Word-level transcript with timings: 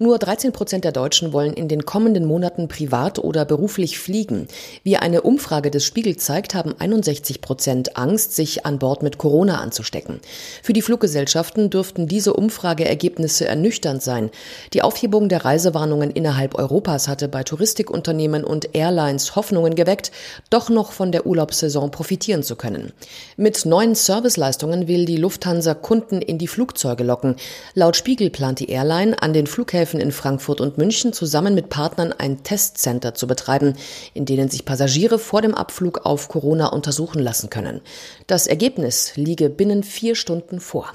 Nur 0.00 0.20
13 0.20 0.52
Prozent 0.52 0.84
der 0.84 0.92
Deutschen 0.92 1.32
wollen 1.32 1.52
in 1.52 1.66
den 1.66 1.84
kommenden 1.84 2.24
Monaten 2.24 2.68
privat 2.68 3.18
oder 3.18 3.44
beruflich 3.44 3.98
fliegen. 3.98 4.46
Wie 4.84 4.96
eine 4.96 5.22
Umfrage 5.22 5.72
des 5.72 5.84
Spiegel 5.84 6.16
zeigt, 6.16 6.54
haben 6.54 6.72
61 6.78 7.40
Prozent 7.40 7.96
Angst, 7.96 8.36
sich 8.36 8.64
an 8.64 8.78
Bord 8.78 9.02
mit 9.02 9.18
Corona 9.18 9.60
anzustecken. 9.60 10.20
Für 10.62 10.72
die 10.72 10.82
Fluggesellschaften 10.82 11.68
dürften 11.68 12.06
diese 12.06 12.34
Umfrageergebnisse 12.34 13.48
ernüchternd 13.48 14.00
sein. 14.00 14.30
Die 14.72 14.82
Aufhebung 14.82 15.28
der 15.28 15.44
Reisewarnungen 15.44 16.12
innerhalb 16.12 16.54
Europas 16.54 17.08
hatte 17.08 17.26
bei 17.26 17.42
Touristikunternehmen 17.42 18.44
und 18.44 18.76
Airlines 18.76 19.34
Hoffnungen 19.34 19.74
geweckt, 19.74 20.12
doch 20.48 20.68
noch 20.68 20.92
von 20.92 21.10
der 21.10 21.26
Urlaubssaison 21.26 21.90
profitieren 21.90 22.44
zu 22.44 22.54
können. 22.54 22.92
Mit 23.36 23.66
neuen 23.66 23.96
Serviceleistungen 23.96 24.86
will 24.86 25.06
die 25.06 25.16
Lufthansa 25.16 25.74
Kunden 25.74 26.22
in 26.22 26.38
die 26.38 26.46
Flugzeuge 26.46 27.02
locken. 27.02 27.34
Laut 27.74 27.96
Spiegel 27.96 28.30
plant 28.30 28.60
die 28.60 28.70
Airline 28.70 29.20
an 29.20 29.32
den 29.32 29.48
Flughäfen 29.48 29.87
Flughäfen 29.88 30.00
in 30.00 30.12
Frankfurt 30.12 30.60
und 30.60 30.76
München 30.76 31.12
zusammen 31.12 31.54
mit 31.54 31.70
Partnern 31.70 32.12
ein 32.12 32.42
Testcenter 32.42 33.14
zu 33.14 33.26
betreiben, 33.26 33.74
in 34.12 34.26
denen 34.26 34.50
sich 34.50 34.64
Passagiere 34.64 35.18
vor 35.18 35.40
dem 35.40 35.54
Abflug 35.54 36.04
auf 36.04 36.28
Corona 36.28 36.68
untersuchen 36.68 37.22
lassen 37.22 37.48
können. 37.48 37.80
Das 38.26 38.46
Ergebnis 38.46 39.12
liege 39.16 39.48
binnen 39.48 39.82
vier 39.82 40.14
Stunden 40.14 40.60
vor. 40.60 40.92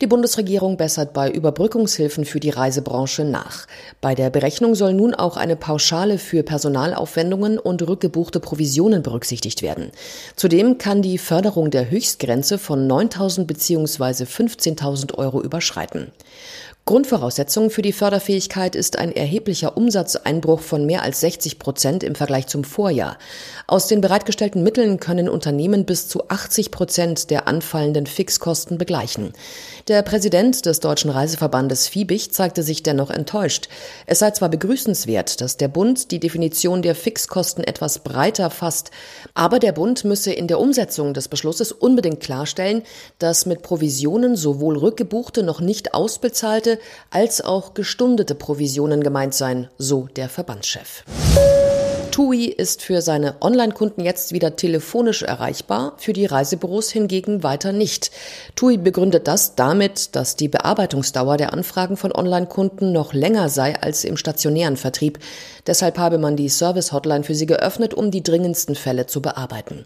Die 0.00 0.06
Bundesregierung 0.06 0.76
bessert 0.76 1.14
bei 1.14 1.30
Überbrückungshilfen 1.30 2.26
für 2.26 2.38
die 2.38 2.50
Reisebranche 2.50 3.24
nach. 3.24 3.66
Bei 4.02 4.14
der 4.14 4.28
Berechnung 4.28 4.74
soll 4.74 4.92
nun 4.92 5.14
auch 5.14 5.38
eine 5.38 5.56
Pauschale 5.56 6.18
für 6.18 6.42
Personalaufwendungen 6.42 7.58
und 7.58 7.86
rückgebuchte 7.86 8.40
Provisionen 8.40 9.02
berücksichtigt 9.02 9.62
werden. 9.62 9.90
Zudem 10.34 10.76
kann 10.76 11.00
die 11.00 11.16
Förderung 11.16 11.70
der 11.70 11.90
Höchstgrenze 11.90 12.58
von 12.58 12.86
9.000 12.86 13.46
bzw. 13.46 14.24
15.000 14.24 15.14
Euro 15.14 15.40
überschreiten. 15.42 16.12
Grundvoraussetzung 16.88 17.70
für 17.70 17.82
die 17.82 17.92
Förderfähigkeit 17.92 18.76
ist 18.76 18.96
ein 18.96 19.10
erheblicher 19.10 19.76
Umsatzeinbruch 19.76 20.60
von 20.60 20.86
mehr 20.86 21.02
als 21.02 21.18
60 21.18 21.58
Prozent 21.58 22.04
im 22.04 22.14
Vergleich 22.14 22.46
zum 22.46 22.62
Vorjahr. 22.62 23.18
Aus 23.66 23.88
den 23.88 24.00
bereitgestellten 24.00 24.62
Mitteln 24.62 25.00
können 25.00 25.28
Unternehmen 25.28 25.84
bis 25.84 26.06
zu 26.06 26.28
80 26.28 26.70
Prozent 26.70 27.30
der 27.30 27.48
anfallenden 27.48 28.06
Fixkosten 28.06 28.78
begleichen. 28.78 29.32
Der 29.88 30.02
Präsident 30.02 30.64
des 30.64 30.78
Deutschen 30.78 31.10
Reiseverbandes 31.10 31.88
Fiebig 31.88 32.30
zeigte 32.32 32.62
sich 32.62 32.84
dennoch 32.84 33.10
enttäuscht. 33.10 33.68
Es 34.06 34.20
sei 34.20 34.30
zwar 34.30 34.48
begrüßenswert, 34.48 35.40
dass 35.40 35.56
der 35.56 35.66
Bund 35.66 36.12
die 36.12 36.20
Definition 36.20 36.82
der 36.82 36.94
Fixkosten 36.94 37.64
etwas 37.64 37.98
breiter 37.98 38.48
fasst, 38.48 38.92
aber 39.34 39.58
der 39.58 39.72
Bund 39.72 40.04
müsse 40.04 40.32
in 40.32 40.46
der 40.46 40.60
Umsetzung 40.60 41.14
des 41.14 41.26
Beschlusses 41.26 41.72
unbedingt 41.72 42.20
klarstellen, 42.20 42.84
dass 43.18 43.44
mit 43.44 43.62
Provisionen 43.62 44.36
sowohl 44.36 44.78
rückgebuchte 44.78 45.42
noch 45.42 45.60
nicht 45.60 45.92
ausbezahlte 45.92 46.75
als 47.10 47.40
auch 47.40 47.74
gestundete 47.74 48.34
Provisionen 48.34 49.02
gemeint 49.02 49.34
sein, 49.34 49.68
so 49.78 50.08
der 50.16 50.28
Verbandschef. 50.28 51.04
TUI 52.16 52.46
ist 52.46 52.80
für 52.80 53.02
seine 53.02 53.34
Online-Kunden 53.42 54.00
jetzt 54.00 54.32
wieder 54.32 54.56
telefonisch 54.56 55.22
erreichbar, 55.22 55.92
für 55.98 56.14
die 56.14 56.24
Reisebüros 56.24 56.90
hingegen 56.90 57.42
weiter 57.42 57.72
nicht. 57.72 58.10
TUI 58.54 58.78
begründet 58.78 59.28
das 59.28 59.54
damit, 59.54 60.16
dass 60.16 60.34
die 60.34 60.48
Bearbeitungsdauer 60.48 61.36
der 61.36 61.52
Anfragen 61.52 61.98
von 61.98 62.12
Online-Kunden 62.12 62.90
noch 62.90 63.12
länger 63.12 63.50
sei 63.50 63.78
als 63.78 64.02
im 64.04 64.16
stationären 64.16 64.78
Vertrieb. 64.78 65.18
Deshalb 65.66 65.98
habe 65.98 66.16
man 66.16 66.36
die 66.36 66.48
Service-Hotline 66.48 67.22
für 67.22 67.34
sie 67.34 67.44
geöffnet, 67.44 67.92
um 67.92 68.10
die 68.10 68.22
dringendsten 68.22 68.76
Fälle 68.76 69.04
zu 69.04 69.20
bearbeiten. 69.20 69.84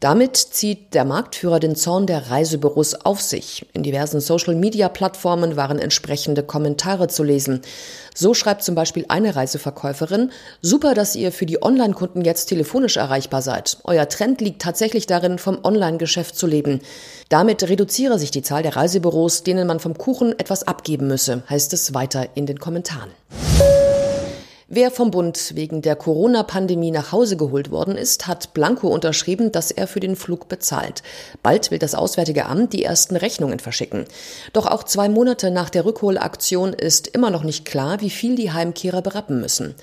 Damit 0.00 0.36
zieht 0.36 0.92
der 0.92 1.06
Marktführer 1.06 1.60
den 1.60 1.76
Zorn 1.76 2.06
der 2.06 2.30
Reisebüros 2.30 2.94
auf 3.06 3.22
sich. 3.22 3.64
In 3.72 3.84
diversen 3.84 4.20
Social-Media-Plattformen 4.20 5.56
waren 5.56 5.78
entsprechende 5.78 6.42
Kommentare 6.42 7.08
zu 7.08 7.22
lesen. 7.22 7.62
So 8.14 8.34
schreibt 8.34 8.64
zum 8.64 8.74
Beispiel 8.74 9.06
eine 9.08 9.36
Reiseverkäuferin, 9.36 10.30
super, 10.60 10.94
dass 10.94 11.14
ihr 11.14 11.32
für 11.32 11.46
die 11.46 11.62
Online-Kunden 11.70 12.24
jetzt 12.24 12.46
telefonisch 12.46 12.96
erreichbar 12.96 13.42
seid. 13.42 13.78
Euer 13.84 14.08
Trend 14.08 14.40
liegt 14.40 14.60
tatsächlich 14.60 15.06
darin, 15.06 15.38
vom 15.38 15.60
Online-Geschäft 15.62 16.34
zu 16.34 16.48
leben. 16.48 16.80
Damit 17.28 17.62
reduziere 17.62 18.18
sich 18.18 18.32
die 18.32 18.42
Zahl 18.42 18.64
der 18.64 18.74
Reisebüros, 18.74 19.44
denen 19.44 19.68
man 19.68 19.78
vom 19.78 19.96
Kuchen 19.96 20.36
etwas 20.36 20.66
abgeben 20.66 21.06
müsse, 21.06 21.44
heißt 21.48 21.72
es 21.72 21.94
weiter 21.94 22.26
in 22.34 22.46
den 22.46 22.58
Kommentaren. 22.58 23.10
Wer 24.72 24.92
vom 24.92 25.10
Bund 25.10 25.56
wegen 25.56 25.82
der 25.82 25.96
Corona-Pandemie 25.96 26.92
nach 26.92 27.10
Hause 27.10 27.36
geholt 27.36 27.72
worden 27.72 27.96
ist, 27.96 28.28
hat 28.28 28.54
Blanco 28.54 28.86
unterschrieben, 28.86 29.50
dass 29.50 29.72
er 29.72 29.88
für 29.88 29.98
den 29.98 30.14
Flug 30.14 30.46
bezahlt. 30.46 31.02
Bald 31.42 31.72
will 31.72 31.80
das 31.80 31.96
Auswärtige 31.96 32.46
Amt 32.46 32.72
die 32.72 32.84
ersten 32.84 33.16
Rechnungen 33.16 33.58
verschicken. 33.58 34.04
Doch 34.52 34.66
auch 34.66 34.84
zwei 34.84 35.08
Monate 35.08 35.50
nach 35.50 35.70
der 35.70 35.84
Rückholaktion 35.84 36.72
ist 36.72 37.08
immer 37.08 37.30
noch 37.30 37.42
nicht 37.42 37.64
klar, 37.64 38.00
wie 38.00 38.10
viel 38.10 38.36
die 38.36 38.52
Heimkehrer 38.52 39.02
berappen 39.02 39.40
müssen. 39.40 39.74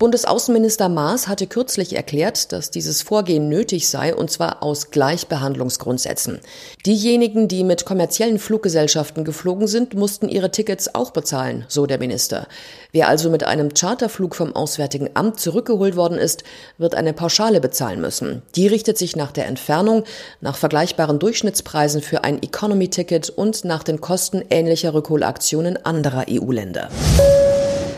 Bundesaußenminister 0.00 0.88
Maas 0.88 1.28
hatte 1.28 1.46
kürzlich 1.46 1.94
erklärt, 1.94 2.50
dass 2.50 2.72
dieses 2.72 3.00
Vorgehen 3.00 3.48
nötig 3.48 3.88
sei, 3.88 4.12
und 4.12 4.32
zwar 4.32 4.51
aus 4.62 4.90
Gleichbehandlungsgrundsätzen. 4.90 6.40
Diejenigen, 6.86 7.48
die 7.48 7.64
mit 7.64 7.84
kommerziellen 7.84 8.38
Fluggesellschaften 8.38 9.24
geflogen 9.24 9.66
sind, 9.66 9.94
mussten 9.94 10.28
ihre 10.28 10.50
Tickets 10.50 10.94
auch 10.94 11.10
bezahlen, 11.10 11.64
so 11.68 11.86
der 11.86 11.98
Minister. 11.98 12.46
Wer 12.92 13.08
also 13.08 13.30
mit 13.30 13.44
einem 13.44 13.74
Charterflug 13.74 14.34
vom 14.34 14.54
Auswärtigen 14.54 15.10
Amt 15.14 15.40
zurückgeholt 15.40 15.96
worden 15.96 16.18
ist, 16.18 16.44
wird 16.78 16.94
eine 16.94 17.12
Pauschale 17.12 17.60
bezahlen 17.60 18.00
müssen. 18.00 18.42
Die 18.54 18.66
richtet 18.66 18.98
sich 18.98 19.16
nach 19.16 19.32
der 19.32 19.46
Entfernung, 19.46 20.04
nach 20.40 20.56
vergleichbaren 20.56 21.18
Durchschnittspreisen 21.18 22.02
für 22.02 22.24
ein 22.24 22.42
Economy-Ticket 22.42 23.30
und 23.30 23.64
nach 23.64 23.82
den 23.82 24.00
Kosten 24.00 24.42
ähnlicher 24.50 24.94
Rückholaktionen 24.94 25.84
anderer 25.84 26.26
EU-Länder. 26.30 26.88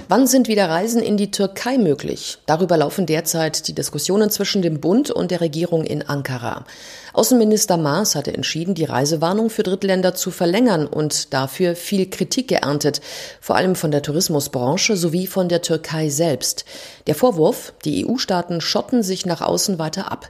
Wann 0.07 0.27
sind 0.27 0.49
wieder 0.49 0.69
Reisen 0.69 1.03
in 1.03 1.17
die 1.17 1.31
Türkei 1.31 1.79
möglich? 1.79 2.37
Darüber 2.45 2.77
laufen 2.77 3.07
derzeit 3.07 3.67
die 3.69 3.75
Diskussionen 3.75 4.29
zwischen 4.29 4.61
dem 4.61 4.79
Bund 4.79 5.11
und 5.11 5.31
der 5.31 5.41
Regierung 5.41 5.83
in 5.83 6.03
Ankara. 6.07 6.67
Außenminister 7.15 7.79
Maas 7.79 8.15
hatte 8.15 8.35
entschieden, 8.35 8.75
die 8.75 8.85
Reisewarnung 8.85 9.49
für 9.49 9.63
Drittländer 9.63 10.15
zu 10.15 10.31
verlängern 10.31 10.87
und 10.87 11.33
dafür 11.33 11.75
viel 11.75 12.11
Kritik 12.11 12.49
geerntet, 12.49 13.01
vor 13.41 13.57
allem 13.57 13.77
von 13.77 13.93
der 13.93 14.03
Tourismusbranche 14.03 14.95
sowie 14.99 15.27
von 15.27 15.49
der 15.49 15.63
Türkei 15.63 16.11
selbst. 16.11 16.67
Der 17.07 17.15
Vorwurf, 17.15 17.73
die 17.87 18.07
EU-Staaten 18.07 18.61
schotten 18.61 19.03
sich 19.03 19.25
nach 19.25 19.41
außen 19.41 19.79
weiter 19.79 20.13
ab. 20.13 20.29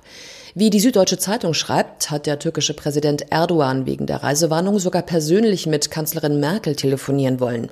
Wie 0.57 0.71
die 0.71 0.79
Süddeutsche 0.79 1.19
Zeitung 1.19 1.53
schreibt, 1.53 2.13
hat 2.13 2.27
der 2.27 2.39
türkische 2.39 2.75
Präsident 2.75 3.33
Erdogan 3.33 3.87
wegen 3.87 4.07
der 4.07 4.23
Reisewarnung 4.23 4.79
sogar 4.79 5.03
persönlich 5.03 5.67
mit 5.67 5.91
Kanzlerin 5.91 6.39
Merkel 6.39 6.77
telefonieren 6.77 7.41
wollen. 7.41 7.71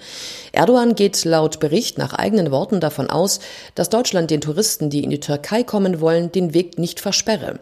Erdogan 0.50 0.96
geht 0.96 1.24
laut 1.24 1.60
Bericht 1.60 1.96
nach 1.96 2.12
eigenen 2.12 2.50
Worten 2.50 2.80
davon 2.80 3.08
aus, 3.08 3.38
dass 3.76 3.88
Deutschland 3.88 4.32
den 4.32 4.40
Touristen, 4.40 4.90
die 4.90 5.04
in 5.04 5.10
die 5.10 5.20
Türkei 5.20 5.62
kommen 5.62 6.00
wollen, 6.00 6.32
den 6.32 6.54
Weg 6.54 6.76
nicht 6.76 6.98
versperre. 6.98 7.60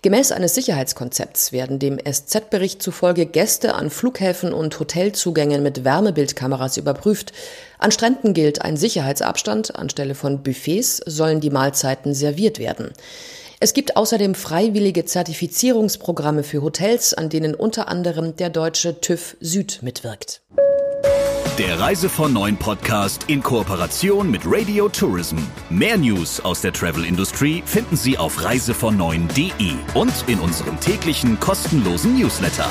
Gemäß 0.00 0.32
eines 0.32 0.54
Sicherheitskonzepts 0.54 1.52
werden 1.52 1.78
dem 1.78 1.98
SZ-Bericht 1.98 2.82
zufolge 2.82 3.26
Gäste 3.26 3.74
an 3.74 3.88
Flughäfen 3.88 4.52
und 4.52 4.80
Hotelzugängen 4.80 5.62
mit 5.62 5.84
Wärmebildkameras 5.84 6.76
überprüft. 6.78 7.32
An 7.82 7.90
Stränden 7.90 8.32
gilt 8.32 8.62
ein 8.62 8.76
Sicherheitsabstand, 8.76 9.74
anstelle 9.74 10.14
von 10.14 10.44
Buffets 10.44 10.98
sollen 11.04 11.40
die 11.40 11.50
Mahlzeiten 11.50 12.14
serviert 12.14 12.60
werden. 12.60 12.92
Es 13.58 13.74
gibt 13.74 13.96
außerdem 13.96 14.36
freiwillige 14.36 15.04
Zertifizierungsprogramme 15.04 16.44
für 16.44 16.62
Hotels, 16.62 17.12
an 17.12 17.28
denen 17.28 17.56
unter 17.56 17.88
anderem 17.88 18.36
der 18.36 18.50
deutsche 18.50 19.00
TÜV 19.00 19.36
Süd 19.40 19.80
mitwirkt. 19.82 20.42
Der 21.58 21.80
Reise 21.80 22.08
von 22.08 22.32
Neuen 22.32 22.56
Podcast 22.56 23.24
in 23.26 23.42
Kooperation 23.42 24.30
mit 24.30 24.42
Radio 24.44 24.88
Tourism. 24.88 25.38
Mehr 25.68 25.98
News 25.98 26.38
aus 26.38 26.60
der 26.60 26.72
Travel 26.72 27.04
Industry 27.04 27.64
finden 27.66 27.96
Sie 27.96 28.16
auf 28.16 28.44
reisevon 28.44 29.00
und 29.00 30.28
in 30.28 30.38
unserem 30.38 30.78
täglichen 30.78 31.40
kostenlosen 31.40 32.16
Newsletter. 32.16 32.68